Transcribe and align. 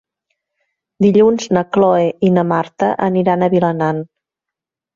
Dilluns 1.05 1.45
na 1.59 1.63
Cloè 1.77 2.09
i 2.29 2.33
na 2.39 2.47
Marta 2.55 2.91
aniran 3.11 3.45
a 3.45 3.53
Vilanant. 3.59 4.05